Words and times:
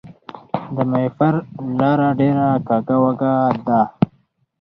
د 0.75 0.77
ماهیپر 0.91 1.33
لاره 1.77 2.09
ډیره 2.19 2.47
کږه 2.67 2.95
وږه 3.01 3.33
ده 3.67 3.81